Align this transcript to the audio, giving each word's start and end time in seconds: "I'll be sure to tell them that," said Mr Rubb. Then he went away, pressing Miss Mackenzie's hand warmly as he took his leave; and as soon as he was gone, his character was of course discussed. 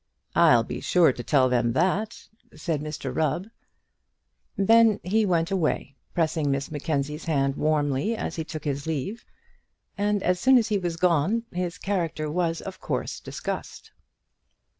"I'll 0.33 0.63
be 0.63 0.79
sure 0.81 1.13
to 1.13 1.23
tell 1.23 1.47
them 1.47 1.73
that," 1.73 2.27
said 2.55 2.81
Mr 2.81 3.15
Rubb. 3.15 3.45
Then 4.57 4.99
he 5.03 5.27
went 5.27 5.51
away, 5.51 5.95
pressing 6.15 6.49
Miss 6.49 6.71
Mackenzie's 6.71 7.25
hand 7.25 7.55
warmly 7.55 8.15
as 8.17 8.35
he 8.35 8.43
took 8.43 8.63
his 8.63 8.87
leave; 8.87 9.23
and 9.99 10.23
as 10.23 10.39
soon 10.39 10.57
as 10.57 10.69
he 10.69 10.79
was 10.79 10.97
gone, 10.97 11.43
his 11.51 11.77
character 11.77 12.31
was 12.31 12.61
of 12.61 12.79
course 12.79 13.19
discussed. 13.19 13.91